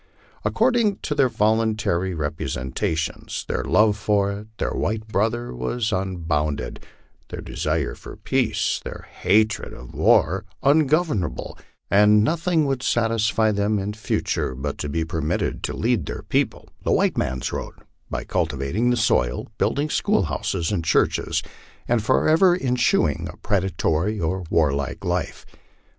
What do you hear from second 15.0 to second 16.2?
permitted to lead